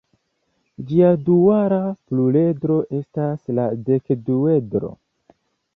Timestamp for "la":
3.61-3.69